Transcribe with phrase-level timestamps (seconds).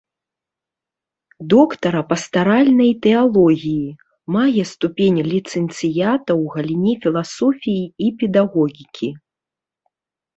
[1.53, 3.89] Доктара пастаральнай тэалогіі,
[4.35, 9.09] мае ступень ліцэнцыята ў галіне філасофіі і педагогікі.